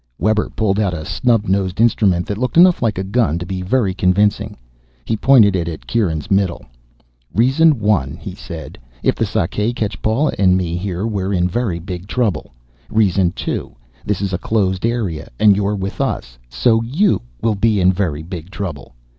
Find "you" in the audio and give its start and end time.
16.81-17.21